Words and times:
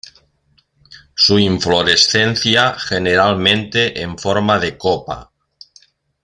Su 1.13 1.37
inflorescencia 1.37 2.73
generalmente 2.73 4.01
en 4.01 4.17
forma 4.17 4.57
de 4.57 4.75
copa. 4.75 5.31